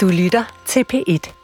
[0.00, 1.39] Du lytter til P1.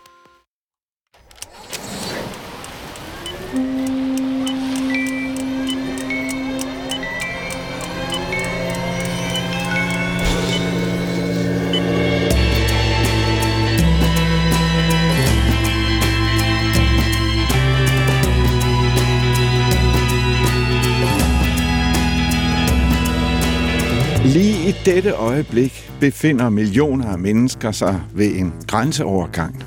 [25.06, 29.64] Dette øjeblik befinder millioner af mennesker sig ved en grænseovergang.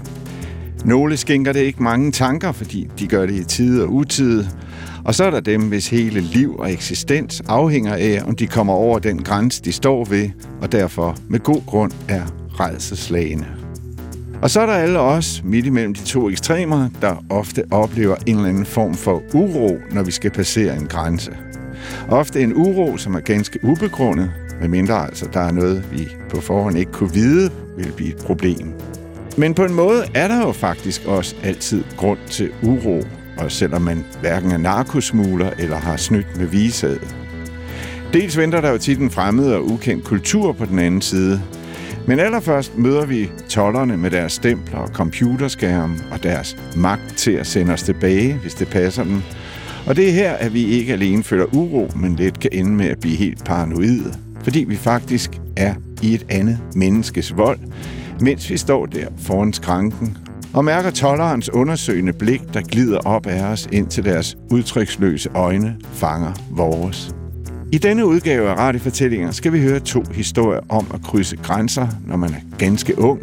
[0.86, 4.50] Nogle skænker det ikke mange tanker, fordi de gør det i tide og utide.
[5.06, 8.74] Og så er der dem, hvis hele liv og eksistens afhænger af, om de kommer
[8.74, 10.30] over den grænse, de står ved,
[10.62, 12.24] og derfor med god grund er
[12.60, 13.46] redselslagende.
[14.42, 18.36] Og så er der alle os midt imellem de to ekstremer, der ofte oplever en
[18.36, 21.32] eller anden form for uro, når vi skal passere en grænse.
[22.10, 26.78] Ofte en uro, som er ganske ubegrundet, medmindre altså der er noget, vi på forhånd
[26.78, 28.74] ikke kunne vide, vil blive et problem.
[29.38, 33.04] Men på en måde er der jo faktisk også altid grund til uro,
[33.38, 37.16] og selvom man hverken er narkosmugler eller har snydt med visaget.
[38.14, 41.42] Dels venter der jo tit en fremmed og ukendt kultur på den anden side,
[42.08, 47.48] men allerførst møder vi tollerne med deres stempler og computerskærme og deres magt til at
[47.48, 49.22] sende os tilbage, hvis det passer dem.
[49.88, 52.86] Og det er her, at vi ikke alene føler uro, men let kan ende med
[52.86, 57.60] at blive helt paranoide fordi vi faktisk er i et andet menneskes vold,
[58.22, 60.18] mens vi står der foran skranken
[60.54, 66.34] og mærker tollerens undersøgende blik, der glider op af os, indtil deres udtryksløse øjne fanger
[66.52, 67.16] vores.
[67.72, 72.18] I denne udgave af Radiofortællinger skal vi høre to historier om at krydse grænser, når
[72.18, 73.20] man er ganske ung,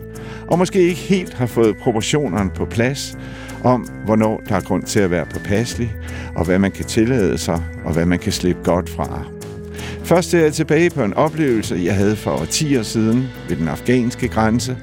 [0.50, 3.19] og måske ikke helt har fået proportionerne på plads,
[3.64, 5.94] om hvornår der er grund til at være påpasselig,
[6.37, 9.35] og hvad man kan tillade sig, og hvad man kan slippe godt fra.
[10.06, 14.28] Først er jeg tilbage på en oplevelse, jeg havde for årtier siden ved den afghanske
[14.28, 14.76] grænse,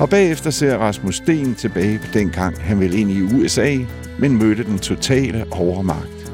[0.00, 3.76] og bagefter ser Rasmus Sten tilbage på dengang, han ville ind i USA,
[4.18, 6.32] men mødte den totale overmagt.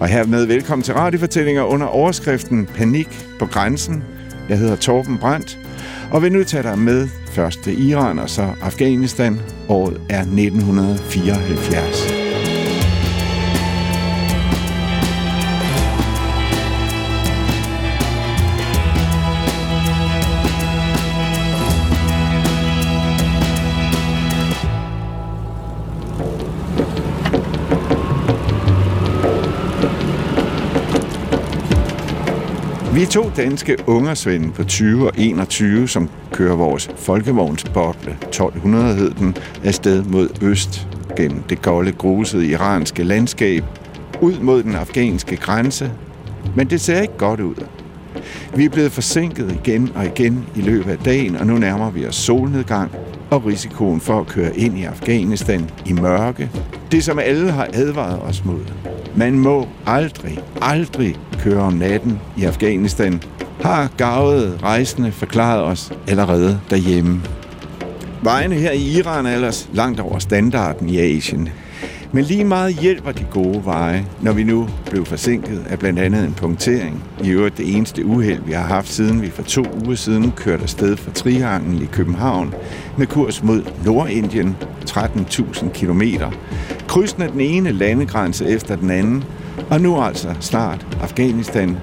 [0.00, 4.04] Og hermed velkommen til radiofortællinger under overskriften Panik på grænsen.
[4.48, 5.58] Jeg hedder Torben Brandt,
[6.12, 9.40] og vil nu tage dig med først til Iran og så Afghanistan.
[9.68, 12.23] Året er 1974.
[32.94, 39.10] Vi er to danske ungersvende på 20 og 21, som kører vores folkevognsboble, 1200 hed
[39.10, 43.64] den, afsted mod øst gennem det golde, grusede iranske landskab,
[44.20, 45.92] ud mod den afghanske grænse.
[46.56, 47.54] Men det ser ikke godt ud.
[48.56, 52.06] Vi er blevet forsinket igen og igen i løbet af dagen, og nu nærmer vi
[52.06, 52.90] os solnedgang
[53.34, 56.50] og risikoen for at køre ind i Afghanistan i mørke.
[56.92, 58.60] Det, som alle har advaret os mod.
[59.16, 63.22] Man må aldrig, aldrig køre om natten i Afghanistan,
[63.60, 67.22] har gavede rejsende forklaret os allerede derhjemme.
[68.22, 71.48] Vejene her i Iran er ellers langt over standarden i Asien.
[72.14, 76.24] Men lige meget hjælper de gode veje, når vi nu blev forsinket af blandt andet
[76.24, 77.04] en punktering.
[77.24, 80.62] I øvrigt det eneste uheld, vi har haft siden vi for to uger siden kørte
[80.62, 82.54] afsted fra Trihangen i København
[82.98, 84.56] med kurs mod Nordindien,
[84.90, 86.02] 13.000 km.
[86.88, 89.24] Krydsende den ene landegrænse efter den anden,
[89.70, 91.76] og nu altså snart Afghanistan,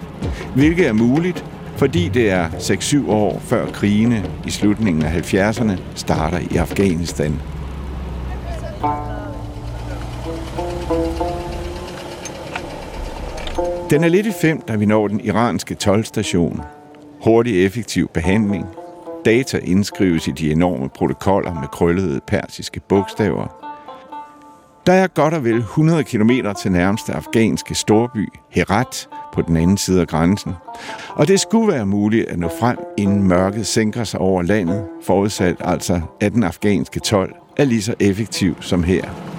[0.56, 1.46] hvilket er muligt,
[1.78, 7.42] fordi det er 6-7 år før krigene i slutningen af 70'erne starter i Afghanistan.
[13.92, 16.62] Den er lidt i fem, da vi når den iranske tolvstation.
[17.24, 18.66] Hurtig effektiv behandling.
[19.26, 23.72] Data indskrives i de enorme protokoller med krøllede persiske bogstaver.
[24.86, 26.30] Der er godt og vel 100 km
[26.62, 30.54] til nærmeste afghanske storby, Herat, på den anden side af grænsen.
[31.10, 35.56] Og det skulle være muligt at nå frem, inden mørket sænker sig over landet, forudsat
[35.60, 39.31] altså, at den afghanske tolv er lige så effektiv som her.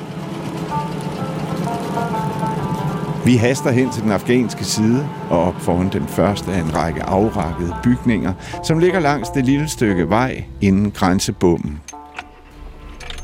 [3.25, 7.03] Vi haster hen til den afghanske side og op foran den første af en række
[7.03, 8.33] afrakkede bygninger,
[8.65, 11.81] som ligger langs det lille stykke vej inden grænsebommen.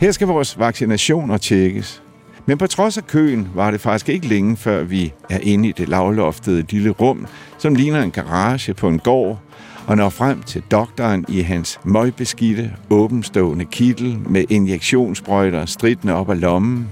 [0.01, 2.03] Her skal vores vaccinationer tjekkes,
[2.47, 5.73] men på trods af køen var det faktisk ikke længe, før vi er inde i
[5.73, 7.27] det lavloftede lille rum,
[7.59, 9.39] som ligner en garage på en gård,
[9.87, 16.37] og når frem til doktoren i hans møgbeskidte, åbenstående kittel med injektionssprøjter stridende op ad
[16.37, 16.89] lommen.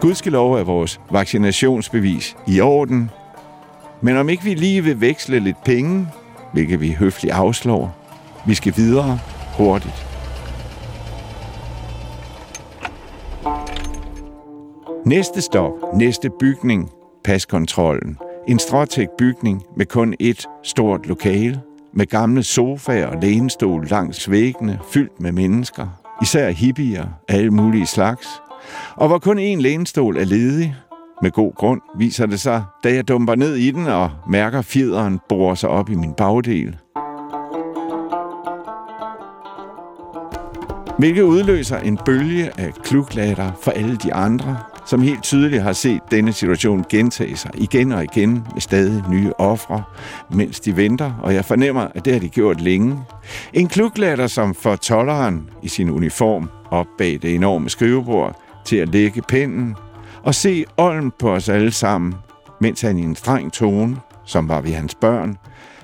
[0.00, 3.10] Gudskelov er vores vaccinationsbevis i orden,
[4.00, 6.08] men om ikke vi lige vil veksle lidt penge,
[6.52, 7.94] hvilket vi høfligt afslår,
[8.46, 9.18] Vi skal videre
[9.56, 10.06] hurtigt.
[15.06, 16.90] Næste stop, næste bygning,
[17.24, 18.18] paskontrollen.
[18.48, 21.60] En stråtæk bygning med kun et stort lokale,
[21.92, 26.00] med gamle sofaer og lænestol langs væggene, fyldt med mennesker.
[26.22, 28.28] Især hippier af alle mulige slags.
[28.96, 30.76] Og hvor kun én lænestol er ledig,
[31.22, 35.20] med god grund, viser det sig, da jeg dumper ned i den og mærker fjederen
[35.28, 36.76] borer sig op i min bagdel.
[40.98, 46.00] Hvilket udløser en bølge af kluklatter for alle de andre, som helt tydeligt har set
[46.10, 49.82] denne situation gentage sig igen og igen med stadig nye ofre,
[50.30, 52.98] mens de venter, og jeg fornemmer, at det har de gjort længe.
[53.52, 58.88] En kluklatter, som for tolleren i sin uniform op bag det enorme skrivebord til at
[58.88, 59.76] lægge pinden
[60.22, 62.14] og se olden på os alle sammen,
[62.60, 65.36] mens han i en streng tone, som var vi hans børn,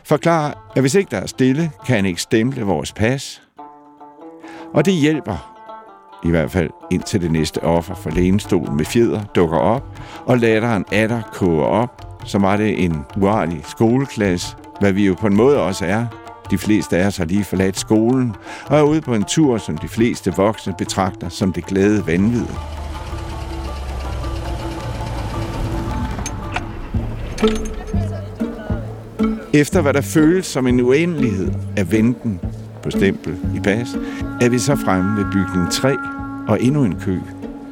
[0.05, 3.43] forklarer, at hvis ikke der er stille, kan han ikke stemple vores pas.
[4.75, 5.55] Og det hjælper,
[6.25, 10.85] i hvert fald indtil det næste offer for lænestolen med fjeder dukker op, og latteren
[10.93, 15.63] atter koger op, så var det en uartig skoleklasse, hvad vi jo på en måde
[15.63, 16.07] også er.
[16.51, 18.35] De fleste af os har lige forladt skolen
[18.67, 22.47] og er ude på en tur, som de fleste voksne betragter som det glade vanvid.
[29.55, 32.41] Efter hvad der føles som en uendelighed af venten
[32.83, 33.97] på stempel i pas,
[34.41, 35.97] er vi så fremme ved bygning 3
[36.49, 37.19] og endnu en kø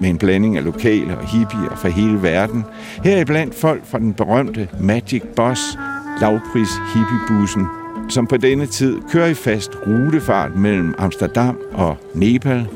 [0.01, 2.65] med en blanding af lokale og hippier fra hele verden.
[3.05, 5.79] Heriblandt folk fra den berømte Magic Bus
[6.21, 7.67] lavpris hippiebussen,
[8.09, 12.67] som på denne tid kører i fast rutefart mellem Amsterdam og Nepal,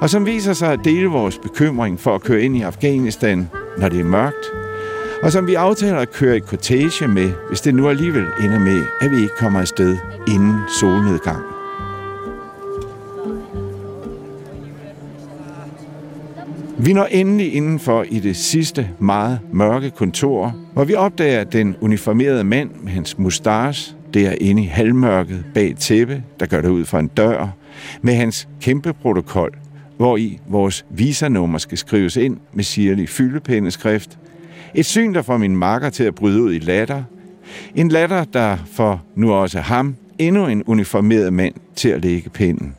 [0.00, 3.48] og som viser sig at dele vores bekymring for at køre ind i Afghanistan,
[3.78, 4.46] når det er mørkt,
[5.22, 8.84] og som vi aftaler at køre i cortege med, hvis det nu alligevel ender med,
[9.00, 9.96] at vi ikke kommer afsted
[10.28, 11.42] inden solnedgang.
[16.78, 22.44] Vi når endelig indenfor i det sidste meget mørke kontor, hvor vi opdager den uniformerede
[22.44, 27.08] mand med hans mustache derinde i halvmørket bag tæppe, der gør det ud fra en
[27.08, 27.48] dør,
[28.02, 29.50] med hans kæmpe protokol,
[29.96, 34.18] hvor i vores visernummer skal skrives ind med sirlig fyldepændeskrift.
[34.74, 37.02] Et syn, der får min makker til at bryde ud i latter.
[37.74, 42.74] En latter, der får nu også ham, endnu en uniformeret mand, til at lægge pinden.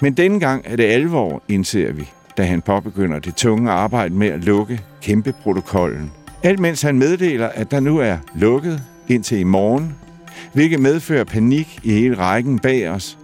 [0.00, 4.28] Men denne gang er det alvor, indser vi da han påbegynder det tunge arbejde med
[4.28, 6.12] at lukke kæmpeprotokollen.
[6.42, 9.94] Alt mens han meddeler, at der nu er lukket indtil i morgen,
[10.54, 13.18] hvilket medfører panik i hele rækken bag os.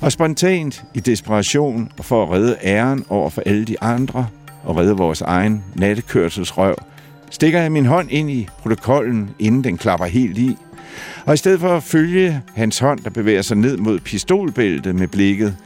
[0.00, 4.26] Og spontant i desperation og for at redde æren over for alle de andre
[4.64, 6.74] og redde vores egen nattekørselsrøv,
[7.30, 10.56] stikker jeg min hånd ind i protokollen, inden den klapper helt i.
[11.26, 15.08] Og i stedet for at følge hans hånd, der bevæger sig ned mod pistolbæltet med
[15.08, 15.56] blikket,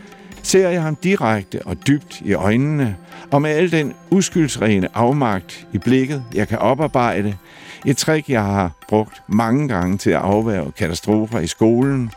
[0.42, 2.96] ser jeg ham direkte og dybt i øjnene,
[3.30, 7.36] og med al den uskyldsrene afmagt i blikket, jeg kan oparbejde,
[7.86, 12.10] et trick, jeg har brugt mange gange til at afværge katastrofer i skolen,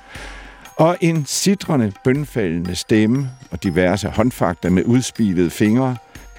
[0.75, 5.95] og en sidrende, bønfaldende stemme og diverse håndfagter med udspilede fingre,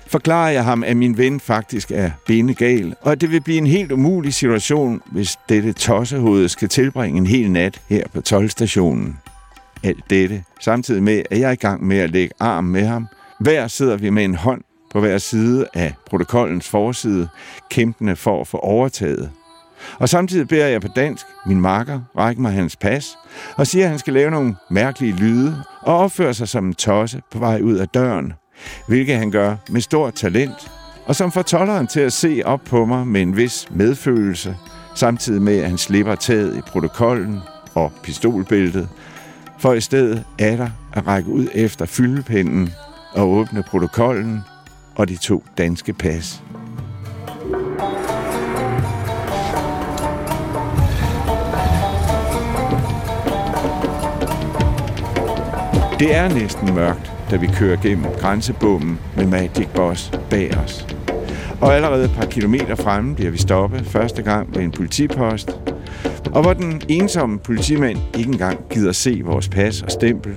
[0.07, 3.67] forklarer jeg ham, at min ven faktisk er benegal, og at det vil blive en
[3.67, 9.19] helt umulig situation, hvis dette tossehoved skal tilbringe en hel nat her på tolvstationen
[9.83, 13.09] alt dette, samtidig med, at jeg er i gang med at lægge arm med ham.
[13.41, 17.29] Hver sidder vi med en hånd på hver side af protokollens forside,
[17.71, 19.31] kæmpende for at få overtaget.
[19.99, 23.17] Og samtidig beder jeg på dansk min marker række mig hans pas,
[23.57, 27.23] og siger, at han skal lave nogle mærkelige lyde og opføre sig som en tosse
[27.31, 28.33] på vej ud af døren,
[28.89, 30.71] hvilket han gør med stor talent,
[31.07, 34.57] og som får tolleren til at se op på mig med en vis medfølelse,
[34.95, 37.41] samtidig med, at han slipper taget i protokollen
[37.75, 38.89] og pistolbæltet,
[39.59, 42.75] for i stedet er der at række ud efter fyldepinden
[43.15, 44.41] og åbne protokollen
[44.95, 46.43] og de to danske pas.
[55.99, 60.87] Det er næsten mørkt, da vi kører gennem grænsebommen med Magic Boss bag os.
[61.61, 65.51] Og allerede et par kilometer fremme bliver vi stoppet første gang ved en politipost,
[66.33, 70.33] og hvor den ensomme politimand ikke engang gider se vores pas og stempel,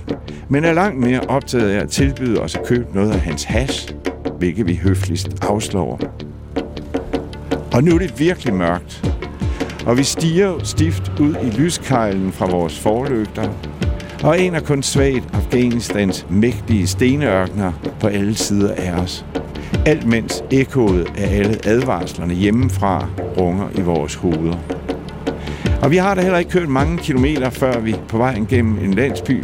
[0.49, 3.94] men er langt mere optaget af at tilbyde os at købe noget af hans hash,
[4.37, 5.99] hvilket vi høfligst afslår.
[7.73, 9.15] Og nu er det virkelig mørkt,
[9.85, 13.49] og vi stiger stift ud i lyskejlen fra vores forlygter,
[14.23, 19.25] og en af kun svagt Afghanistans mægtige stenørkner på alle sider af os.
[19.85, 24.57] Alt mens ekkoet af alle advarslerne hjemmefra runger i vores hoveder.
[25.81, 28.93] Og vi har da heller ikke kørt mange kilometer, før vi på vejen gennem en
[28.93, 29.43] landsby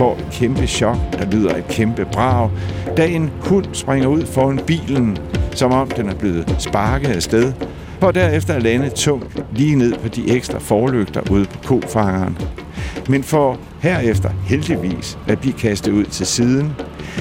[0.00, 2.50] får et kæmpe chok, der lyder et kæmpe brag,
[2.96, 5.18] da en hund springer ud foran bilen,
[5.52, 7.52] som om den er blevet sparket af sted,
[7.98, 12.38] for derefter at lande tungt lige ned på de ekstra forlygter ude på kofangeren.
[13.08, 16.72] Men for herefter heldigvis at blive kastet ud til siden,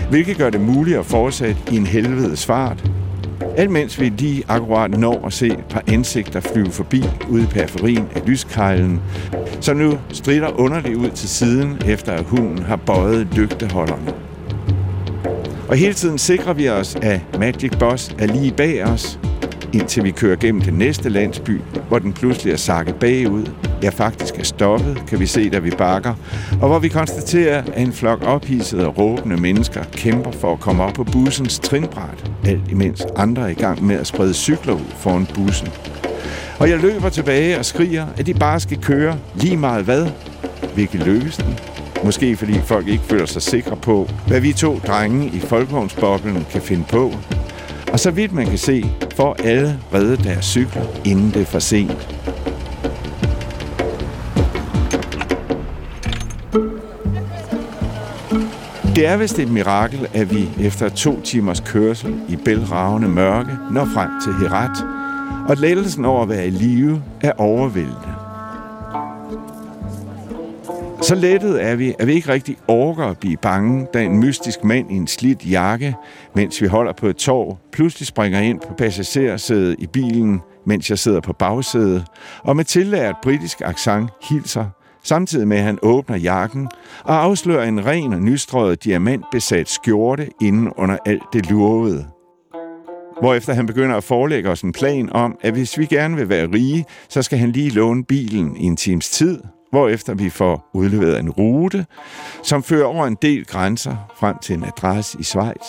[0.09, 2.91] hvilket gør det muligt at fortsætte i en helvedes fart.
[3.57, 7.45] Alt mens vi lige akkurat når at se et par ansigter flyve forbi ude i
[7.45, 9.01] periferien af lyskejlen,
[9.61, 14.13] som nu strider underligt ud til siden, efter at hunden har bøjet lygteholderne.
[15.69, 19.19] Og hele tiden sikrer vi os, at Magic Boss er lige bag os,
[19.73, 23.68] indtil vi kører gennem den næste landsby, hvor den pludselig er sakket bagud.
[23.83, 26.13] Ja, faktisk er stoppet, kan vi se, da vi bakker.
[26.61, 30.83] Og hvor vi konstaterer, at en flok ophidsede og råbende mennesker kæmper for at komme
[30.83, 34.85] op på bussens trinbræt, alt imens andre er i gang med at sprede cykler ud
[34.97, 35.67] foran bussen.
[36.59, 40.07] Og jeg løber tilbage og skriger, at de bare skal køre lige meget hvad,
[40.73, 41.59] hvilket lykkes den.
[42.03, 46.61] Måske fordi folk ikke føler sig sikre på, hvad vi to drenge i folkevognsboblen kan
[46.61, 47.13] finde på.
[47.91, 51.59] Og så vidt man kan se, får alle reddet deres cykler, inden det er for
[51.59, 52.18] sent.
[58.99, 63.85] Det er vist et mirakel, at vi efter to timers kørsel i bælragende mørke når
[63.85, 64.85] frem til Herat,
[65.49, 68.13] og lettelsen over at være i live er overvældende.
[71.01, 74.63] Så lettet er vi, at vi ikke rigtig orker at blive bange, da en mystisk
[74.63, 75.95] mand i en slidt jakke,
[76.35, 80.99] mens vi holder på et tog, pludselig springer ind på passagersædet i bilen, mens jeg
[80.99, 82.05] sidder på bagsædet,
[82.43, 84.65] og med tillært britisk accent hilser,
[85.03, 86.67] samtidig med at han åbner jakken
[87.03, 92.07] og afslører en ren og nystrøget diamantbesat skjorte inden under alt det lurvede.
[93.21, 96.47] Hvorefter han begynder at forelægge os en plan om, at hvis vi gerne vil være
[96.53, 99.39] rige, så skal han lige låne bilen i en times tid,
[99.71, 101.85] hvorefter vi får udleveret en rute,
[102.43, 105.65] som fører over en del grænser frem til en adresse i Schweiz,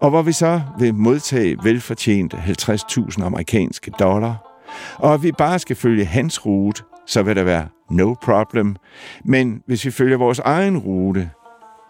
[0.00, 4.62] og hvor vi så vil modtage velfortjente 50.000 amerikanske dollar,
[4.96, 8.76] og at vi bare skal følge hans rute, så vil der være no problem,
[9.24, 11.30] men hvis vi følger vores egen rute,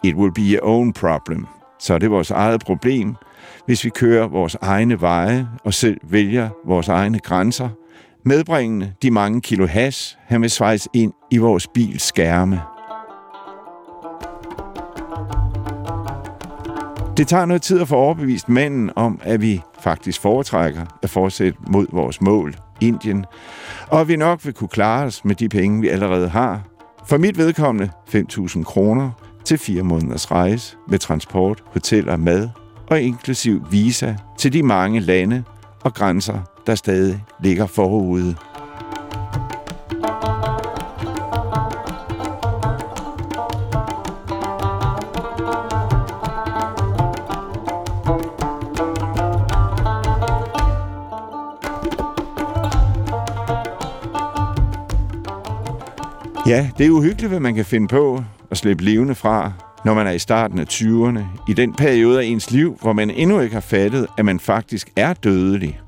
[0.03, 1.47] it will be your own problem,
[1.79, 3.15] så er det vores eget problem,
[3.65, 7.69] hvis vi kører vores egne veje og selv vælger vores egne grænser–
[8.25, 12.61] medbringende de mange kilo has, han vil svejse ind i vores bils skærme.
[17.17, 21.59] Det tager noget tid at få overbevist manden om, at vi faktisk foretrækker at fortsætte
[21.67, 23.25] mod vores mål, Indien,
[23.87, 26.61] og vi nok vil kunne klare os med de penge, vi allerede har.
[27.07, 29.11] For mit vedkommende 5.000 kroner
[29.45, 32.49] til fire måneders rejse med transport, hotel og mad,
[32.87, 35.43] og inklusiv visa til de mange lande
[35.81, 38.35] og grænser, der stadig ligger forude.
[56.47, 59.51] Ja, det er uhyggeligt, hvad man kan finde på at slippe levende fra,
[59.85, 63.09] når man er i starten af 20'erne, i den periode af ens liv, hvor man
[63.09, 65.79] endnu ikke har fattet, at man faktisk er dødelig.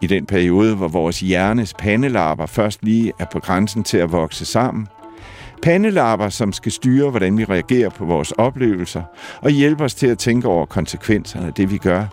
[0.00, 4.44] I den periode, hvor vores hjernes pandelapper først lige er på grænsen til at vokse
[4.44, 4.88] sammen.
[5.62, 9.02] Pandelapper, som skal styre, hvordan vi reagerer på vores oplevelser,
[9.40, 12.06] og hjælpe os til at tænke over konsekvenserne af det, vi gør,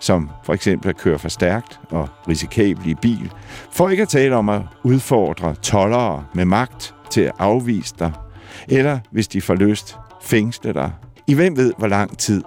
[0.00, 3.32] som for eksempel at køre for stærkt og risikabel i bil,
[3.72, 8.12] for ikke at tale om at udfordre tollere med magt til at afvise dig,
[8.68, 10.92] eller hvis de får lyst, fængsle dig
[11.26, 12.42] i hvem ved hvor lang tid.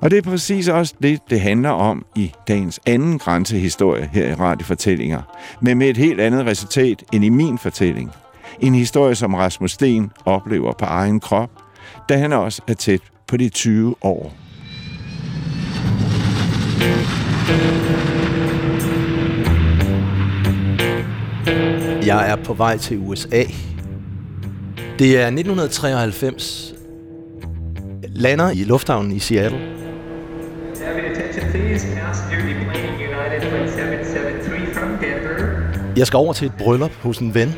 [0.00, 4.34] Og det er præcis også det, det handler om i dagens anden grænsehistorie her i
[4.34, 5.22] Radiofortællinger,
[5.60, 8.10] men med et helt andet resultat end i min fortælling.
[8.60, 11.50] En historie, som Rasmus Sten oplever på egen krop,
[12.08, 14.32] da han også er tæt på de 20 år.
[22.06, 23.42] Jeg er på vej til USA.
[24.98, 26.74] Det er 1993.
[28.08, 29.58] Lander i lufthavnen i Seattle.
[35.96, 37.54] Jeg skal over til et bryllup hos en ven.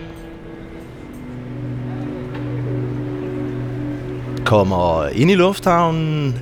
[4.44, 6.38] Kommer ind i lufthavnen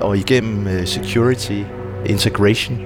[0.00, 1.62] og igennem øh, security
[2.06, 2.78] integration.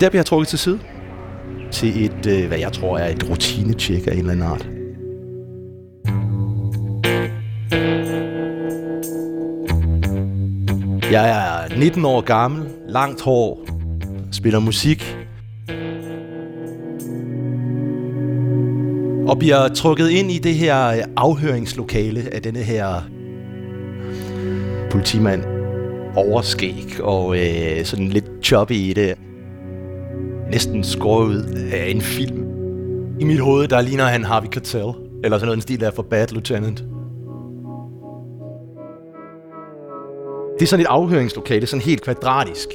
[0.00, 0.80] Der bliver jeg trukket til side
[1.76, 4.68] til et, øh, hvad jeg tror er et rutinetjek af en eller anden art.
[11.12, 13.66] Jeg er 19 år gammel, langt hår,
[14.32, 15.16] spiller musik,
[19.28, 23.08] og bliver trukket ind i det her afhøringslokale af denne her
[24.90, 25.44] politimand.
[26.14, 29.14] Overskæg og øh, sådan lidt choppy i det.
[30.50, 32.46] Næsten skåret ud af en film.
[33.20, 34.92] I mit hoved, der ligner han Harvey Keitel.
[35.24, 36.78] Eller sådan noget en stil der for Bad Lieutenant.
[40.58, 42.68] Det er sådan et afhøringslokale, sådan helt kvadratisk.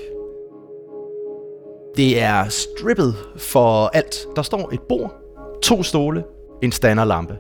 [1.98, 4.28] Det er strippet for alt.
[4.36, 5.14] Der står et bord,
[5.64, 6.24] to stole,
[6.64, 7.38] en standerlampe.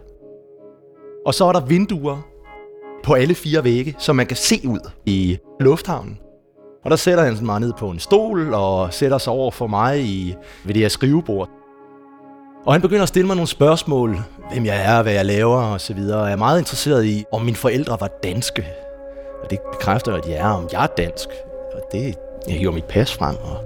[1.25, 2.27] Og så er der vinduer
[3.03, 6.19] på alle fire vægge, så man kan se ud i lufthavnen.
[6.83, 10.01] Og der sætter han mig ned på en stol og sætter sig over for mig
[10.01, 11.49] i, ved det her skrivebord.
[12.65, 14.17] Og han begynder at stille mig nogle spørgsmål,
[14.53, 16.23] hvem jeg er, hvad jeg laver og så videre.
[16.23, 18.67] Jeg er meget interesseret i, om mine forældre var danske.
[19.43, 21.27] Og det bekræfter, at jeg er, om jeg er dansk.
[21.73, 22.15] Og det,
[22.47, 23.35] jeg hiver mit pas frem.
[23.35, 23.57] Og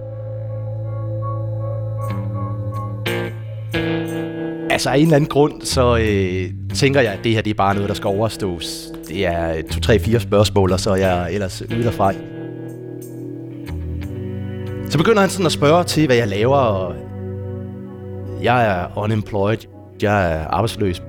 [4.69, 7.55] altså af en eller anden grund, så øh, tænker jeg, at det her det er
[7.55, 8.91] bare noget, der skal overstås.
[9.07, 12.13] Det er to, tre, fire spørgsmål, og så er jeg ellers ude derfra.
[14.95, 16.95] Så begynder han sådan at spørge til, hvad jeg laver, og
[18.43, 19.57] jeg er unemployed,
[20.01, 21.03] jeg er arbejdsløs.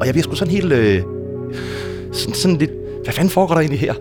[0.00, 1.02] Og jeg bliver sgu sådan helt, øh,
[2.12, 2.70] sådan, sådan lidt,
[3.04, 3.94] hvad fanden foregår der egentlig her?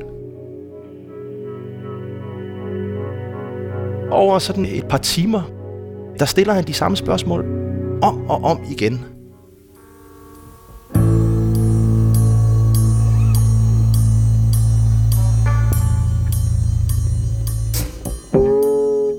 [4.11, 5.41] Over sådan et par timer,
[6.19, 7.45] der stiller han de samme spørgsmål
[8.01, 9.05] om og om igen.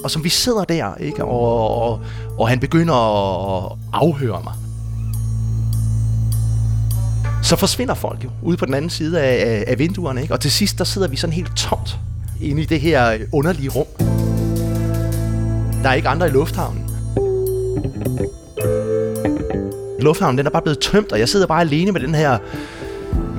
[0.04, 2.00] Og som vi sidder der, ikke, og, og,
[2.38, 4.52] og han begynder at afhøre mig,
[7.42, 10.22] så forsvinder folk jo ude på den anden side af, af, af vinduerne.
[10.22, 10.34] Ikke?
[10.34, 11.98] Og til sidst, der sidder vi sådan helt tomt
[12.40, 13.86] inde i det her underlige rum.
[15.82, 16.90] Der er ikke andre i lufthavnen.
[20.00, 22.38] Lufthavnen den er bare blevet tømt, og jeg sidder bare alene med den her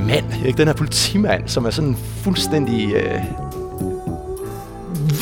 [0.07, 0.57] mand, ikke?
[0.57, 3.21] den her politimand, som er sådan fuldstændig øh,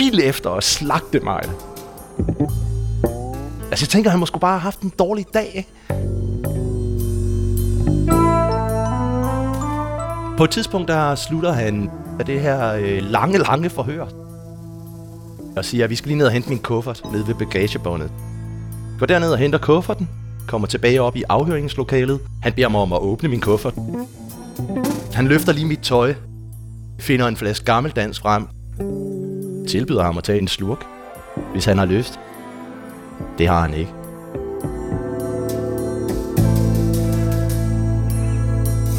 [0.02, 1.42] vild efter at slagte mig.
[3.72, 5.52] Altså jeg tænker, han måske bare have haft en dårlig dag.
[5.56, 5.70] Ikke?
[10.38, 14.06] På et tidspunkt, der slutter han af det her øh, lange, lange forhør.
[15.58, 18.12] Og siger, at vi skal lige ned og hente min kuffert nede ved bagagebåndet.
[19.00, 20.10] Går derned og henter kufferten,
[20.48, 22.20] kommer tilbage op i afhøringslokalet.
[22.42, 23.74] Han beder mig om at åbne min kuffert.
[25.14, 26.14] Han løfter lige mit tøj,
[27.00, 28.48] finder en flaske gammeldans frem,
[29.72, 30.86] tilbyder ham at tage en slurk,
[31.52, 32.20] hvis han har lyst.
[33.38, 33.92] Det har han ikke.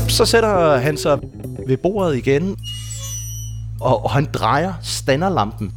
[0.08, 1.18] Så sætter han sig
[1.66, 2.56] ved bordet igen,
[3.80, 5.72] og, og han drejer standerlampen,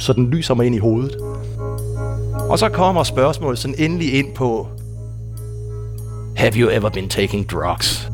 [0.00, 1.16] så den lyser mig ind i hovedet.
[2.48, 4.68] Og så kommer spørgsmålet sådan endelig ind på,
[6.36, 8.10] Have you ever been taking drugs?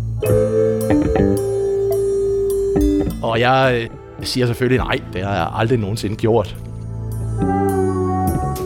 [3.22, 6.56] Og jeg øh, øh, siger selvfølgelig nej, det har jeg aldrig nogensinde gjort.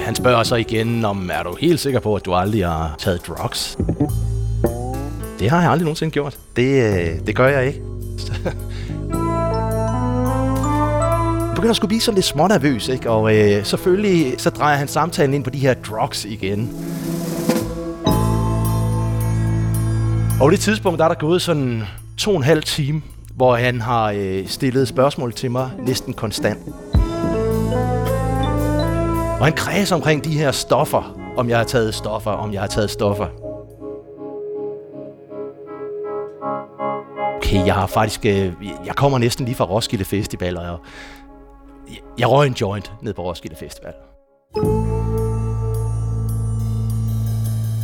[0.00, 3.26] Han spørger så igen om, er du helt sikker på, at du aldrig har taget
[3.26, 3.78] drugs?
[5.38, 6.36] Det har jeg aldrig nogensinde gjort.
[6.56, 7.80] Det, øh, det gør jeg ikke.
[11.46, 13.10] Jeg begynder at skulle blive sådan lidt smånervøs, ikke?
[13.10, 16.70] Og øh, selvfølgelig så drejer han samtalen ind på de her drugs igen.
[20.40, 21.82] Og på det tidspunkt, der er der gået sådan
[22.18, 23.02] to og en halv time,
[23.36, 26.58] hvor han har øh, stillet spørgsmål til mig næsten konstant.
[29.38, 32.68] Og han kredser omkring de her stoffer, om jeg har taget stoffer, om jeg har
[32.68, 33.26] taget stoffer.
[37.36, 38.26] Okay, jeg har faktisk...
[38.26, 38.52] Øh,
[38.86, 40.76] jeg kommer næsten lige fra Roskilde Festival, og jeg,
[42.18, 43.92] jeg røg en joint ned på Roskilde Festival.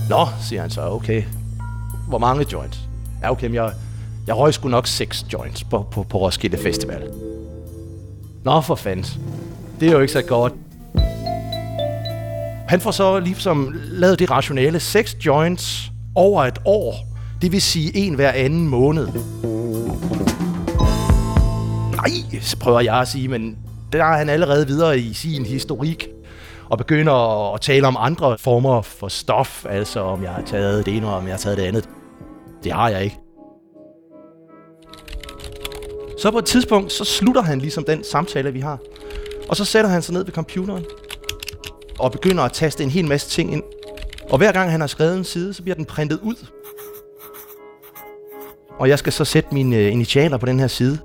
[0.09, 1.23] Nå, siger han så, okay.
[2.09, 2.81] Hvor mange joints?
[3.23, 3.73] Ja, okay, men jeg,
[4.27, 7.03] jeg røg sgu nok seks joints på, på, på Roskilde Festival.
[8.45, 9.07] Nå, for fanden.
[9.81, 10.53] Det er jo ikke så godt.
[12.69, 14.81] Han får så ligesom lavet det rationale.
[14.81, 16.95] Seks joints over et år.
[17.43, 19.09] Det vil sige en hver anden måned.
[21.97, 23.59] Nej, prøver jeg at sige, men
[23.93, 26.09] der er han allerede videre i sin historik
[26.69, 30.97] og begynder at tale om andre former for stof, altså om jeg har taget det
[30.97, 31.89] ene, og om jeg har taget det andet.
[32.65, 33.17] Det har jeg ikke.
[36.21, 38.79] Så på et tidspunkt, så slutter han ligesom den samtale, vi har.
[39.49, 40.85] Og så sætter han sig ned ved computeren
[41.99, 43.63] og begynder at taste en hel masse ting ind.
[44.31, 46.47] Og hver gang han har skrevet en side, så bliver den printet ud.
[48.79, 50.99] Og jeg skal så sætte mine øh, initialer på den her side.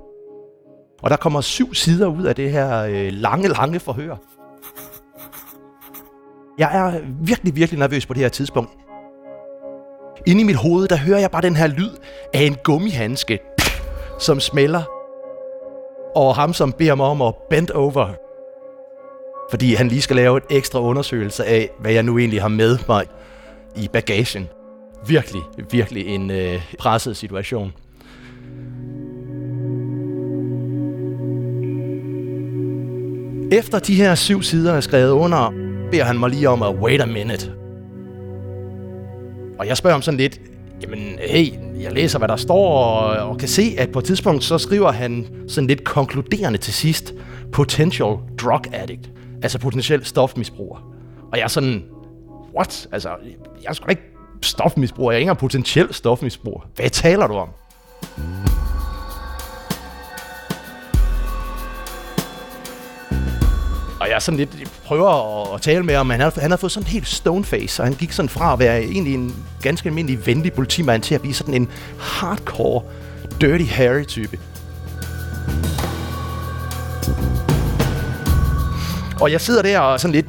[1.02, 4.16] Og der kommer syv sider ud af det her øh, lange, lange forhør.
[6.58, 8.70] Jeg er virkelig, virkelig nervøs på det her tidspunkt.
[10.26, 11.90] Inde i mit hoved, der hører jeg bare den her lyd
[12.34, 13.38] af en gummihandske,
[14.18, 14.95] som smelter.
[16.16, 18.08] Og ham, som beder mig om at bend over.
[19.50, 22.78] Fordi han lige skal lave et ekstra undersøgelse af, hvad jeg nu egentlig har med
[22.88, 23.04] mig
[23.76, 24.48] i bagagen.
[25.06, 27.72] Virkelig, virkelig en øh, presset situation.
[33.52, 35.52] Efter de her syv sider er skrevet under,
[35.90, 37.52] beder han mig lige om at wait a minute.
[39.58, 40.40] Og jeg spørger ham sådan lidt,
[40.82, 44.44] jamen hey, jeg læser hvad der står, og, og kan se, at på et tidspunkt
[44.44, 47.14] så skriver han sådan lidt konkluderende til sidst,
[47.52, 49.10] potential drug addict,
[49.42, 50.78] altså potentiel stofmisbruger.
[51.32, 51.84] Og jeg er sådan,
[52.54, 52.88] what?
[52.92, 53.08] Altså,
[53.62, 54.02] jeg er sgu ikke
[54.42, 56.60] stofmisbruger, jeg er ikke engang potentiel stofmisbruger.
[56.76, 57.48] Hvad taler du om?
[64.06, 66.86] Og jeg sådan lidt prøver at, tale med ham, men han, han har fået sådan
[66.86, 70.26] en helt stone face, og han gik sådan fra at være egentlig en ganske almindelig
[70.26, 72.82] venlig politimand til at blive sådan en hardcore,
[73.40, 74.38] dirty Harry-type.
[79.20, 80.26] Og jeg sidder der og sådan lidt,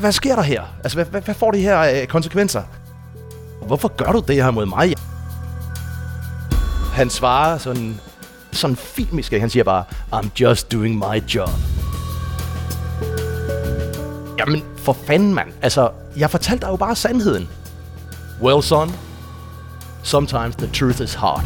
[0.00, 0.62] hvad sker der her?
[0.84, 2.62] Altså, hvad, hvad får det her øh, konsekvenser?
[3.66, 4.94] Hvorfor gør du det her mod mig?
[6.92, 8.00] Han svarer sådan,
[8.52, 11.79] sådan filmisk, han siger bare, I'm just doing my job.
[14.40, 15.48] Jamen, for fanden, mand.
[15.62, 17.48] Altså, jeg fortalte dig jo bare sandheden.
[18.42, 18.90] Well, son,
[20.02, 21.44] sometimes the truth is hard.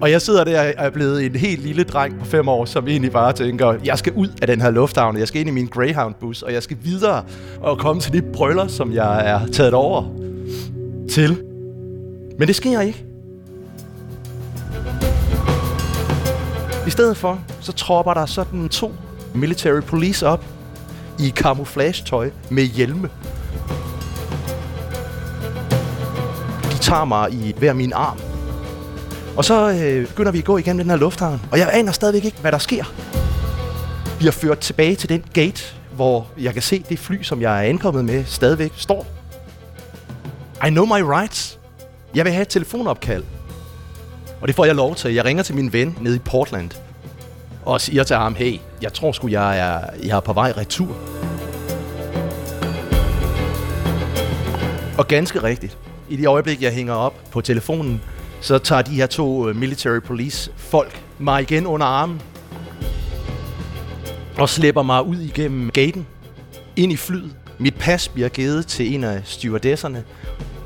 [0.00, 2.88] Og jeg sidder der og er blevet en helt lille dreng på fem år, som
[2.88, 5.66] egentlig bare tænker, jeg skal ud af den her lufthavn, jeg skal ind i min
[5.66, 7.24] Greyhound-bus, og jeg skal videre
[7.60, 10.04] og komme til de brøller, som jeg er taget over
[11.10, 11.42] til.
[12.38, 13.11] Men det sker ikke.
[16.86, 18.92] I stedet for, så tropper der sådan to
[19.34, 20.44] military police op
[21.18, 23.08] i camouflage-tøj med hjelme.
[26.72, 28.18] De tager mig i hver min arm.
[29.36, 32.24] Og så øh, begynder vi at gå igennem den her lufthavn, og jeg aner stadigvæk
[32.24, 32.84] ikke, hvad der sker.
[34.18, 37.58] Vi har ført tilbage til den gate, hvor jeg kan se det fly, som jeg
[37.58, 39.06] er ankommet med, stadigvæk står.
[40.66, 41.58] I know my rights.
[42.14, 43.24] Jeg vil have et telefonopkald.
[44.42, 45.14] Og det får jeg lov til.
[45.14, 46.70] Jeg ringer til min ven nede i Portland
[47.64, 50.96] og siger til ham, hey, jeg tror sgu, jeg er, jeg er på vej retur.
[54.98, 55.78] Og ganske rigtigt.
[56.08, 58.02] I det øjeblik, jeg hænger op på telefonen,
[58.40, 62.22] så tager de her to øh, military police folk mig igen under armen
[64.38, 66.06] og slæber mig ud igennem gaten
[66.76, 67.32] ind i flyet.
[67.58, 70.04] Mit pas bliver givet til en af stewardesserne,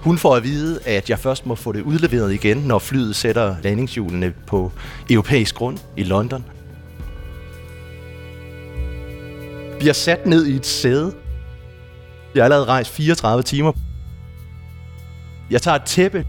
[0.06, 3.56] hun får at vide, at jeg først må få det udleveret igen, når flyet sætter
[3.62, 4.72] landingshjulene på
[5.10, 6.44] europæisk grund i London.
[9.80, 11.14] Vi er sat ned i et sæde.
[12.34, 13.72] Jeg har allerede rejst 34 timer.
[15.50, 16.26] Jeg tager et tæppe,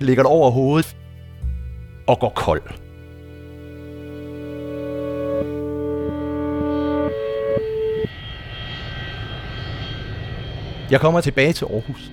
[0.00, 0.96] lægger det over hovedet
[2.06, 2.62] og går kold.
[10.90, 12.12] Jeg kommer tilbage til Aarhus.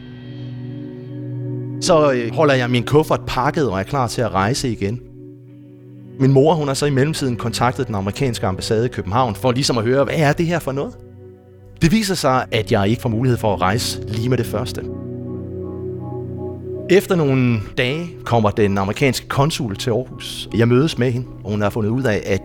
[1.90, 5.00] Så øh, holder jeg min kuffert pakket og er klar til at rejse igen.
[6.20, 9.78] Min mor, hun har så i mellemtiden kontaktet den amerikanske ambassade i København for ligesom
[9.78, 10.94] at høre, hvad er det her for noget?
[11.82, 14.82] Det viser sig, at jeg ikke får mulighed for at rejse lige med det første.
[16.90, 20.50] Efter nogle dage kommer den amerikanske konsul til Aarhus.
[20.56, 22.42] Jeg mødes med hende, og hun har fundet ud af, at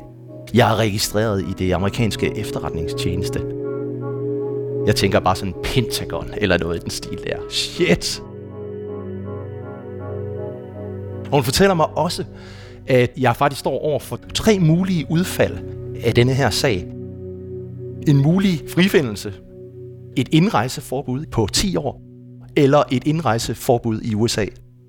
[0.55, 3.41] jeg er registreret i det amerikanske efterretningstjeneste.
[4.87, 7.37] Jeg tænker bare sådan Pentagon eller noget i den stil der.
[7.51, 8.23] Shit!
[11.35, 12.25] Og hun fortæller mig også,
[12.87, 15.59] at jeg faktisk står over for tre mulige udfald
[16.05, 16.87] af denne her sag.
[18.09, 19.33] En mulig frifindelse,
[20.17, 22.03] et indrejseforbud på 10 år,
[22.57, 24.45] eller et indrejseforbud i USA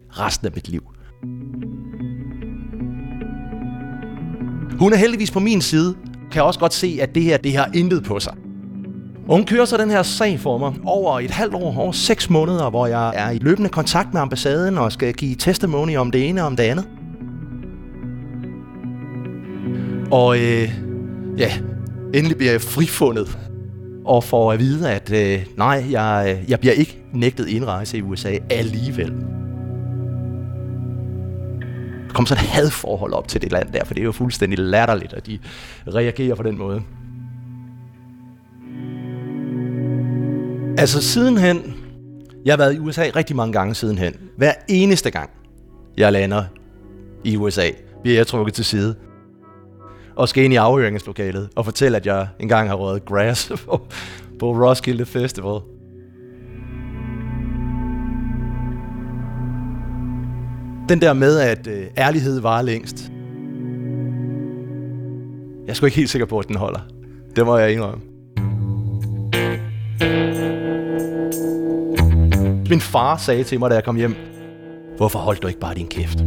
[0.09, 0.83] resten af mit liv.
[4.79, 5.95] Hun er heldigvis på min side,
[6.31, 8.33] kan også godt se, at det her det har intet på sig.
[9.29, 12.69] Hun kører så den her sag for mig over et halvt år, over seks måneder,
[12.69, 16.41] hvor jeg er i løbende kontakt med ambassaden og skal give testimony om det ene
[16.41, 16.87] og om det andet.
[20.11, 20.71] Og øh,
[21.37, 21.51] ja,
[22.13, 23.37] endelig bliver jeg frifundet
[24.05, 28.01] og får at vide, at øh, nej, jeg, øh, jeg bliver ikke nægtet indrejse i
[28.01, 29.13] USA alligevel.
[32.07, 34.59] Der kommer sådan et hadforhold op til det land der, for det er jo fuldstændig
[34.59, 35.39] latterligt, at de
[35.87, 36.81] reagerer på den måde.
[40.77, 41.73] Altså sidenhen,
[42.45, 44.13] jeg har været i USA rigtig mange gange sidenhen.
[44.37, 45.29] Hver eneste gang,
[45.97, 46.43] jeg lander
[47.23, 47.69] i USA,
[48.01, 48.95] bliver jeg trukket til side.
[50.15, 53.87] Og skal ind i afhøringslokalet og fortælle, at jeg engang har røget grass på,
[54.39, 55.59] på Roskilde Festival.
[60.89, 63.11] Den der med, at øh, ærlighed var længst.
[65.65, 66.79] Jeg er sgu ikke helt sikker på, at den holder.
[67.35, 68.14] Det må jeg indrømme.
[72.65, 72.69] Mm.
[72.69, 74.15] Min far sagde til mig, da jeg kom hjem,
[74.97, 76.19] hvorfor holdt du ikke bare din kæft?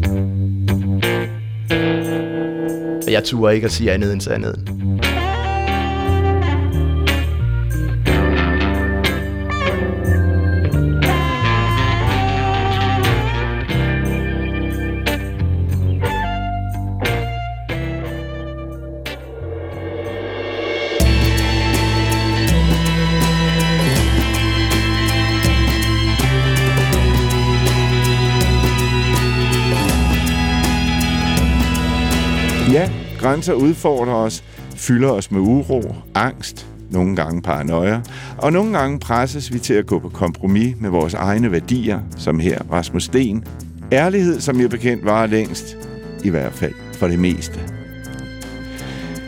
[3.11, 4.78] Jeg turde ikke at sige andet end sandheden.
[32.73, 34.45] Ja, grænser udfordrer os,
[34.77, 38.01] fylder os med uro, angst, nogle gange paranoia,
[38.39, 42.41] og nogle gange presses vi til at gå på kompromis med vores egne værdier, som
[42.41, 43.45] her Rasmus Sten.
[43.93, 45.77] Ærlighed, som jeg bekendt, var længst,
[46.25, 47.61] i hvert fald for det meste.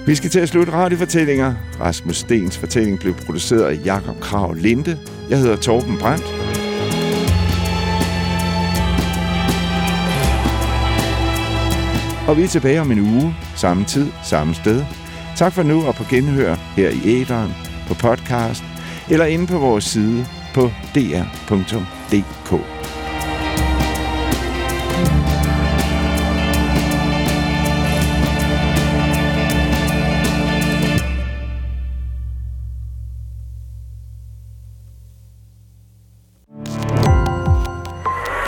[0.06, 1.54] Vi skal til at slutte radiofortællinger.
[1.80, 4.98] Rasmus Stens fortælling blev produceret af Jakob Krav Linde.
[5.30, 6.39] Jeg hedder Torben Brandt.
[12.30, 14.84] Og vi er tilbage om en uge, samme tid, samme sted.
[15.36, 17.52] Tak for nu og på genhør her i æderen,
[17.88, 18.64] på podcast
[19.08, 22.79] eller inde på vores side på dr.dk.